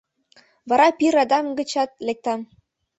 Вара 0.69 0.87
пий 0.97 1.11
радам 1.15 1.45
гычат 1.57 1.91
лектам». 2.07 2.39